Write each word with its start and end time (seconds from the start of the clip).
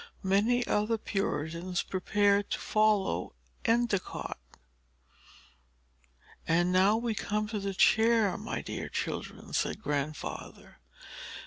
Many 0.23 0.65
other 0.65 0.97
Puritans 0.97 1.83
prepared 1.83 2.49
to 2.49 2.57
follow 2.57 3.35
Endicott. 3.65 4.39
"And 6.47 6.71
now 6.71 6.97
we 6.97 7.13
come 7.13 7.47
to 7.49 7.59
the 7.59 7.75
chair, 7.75 8.35
my 8.35 8.63
dear 8.63 8.89
children," 8.89 9.53
said 9.53 9.79
Grandfather. 9.83 10.79